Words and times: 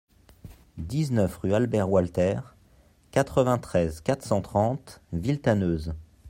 dix-neuf 0.79 1.37
rue 1.37 1.53
Albert 1.53 1.87
Walter, 1.87 2.39
quatre-vingt-treize, 3.11 4.01
quatre 4.01 4.23
cent 4.25 4.41
trente, 4.41 4.99
Villetaneuse 5.13 5.93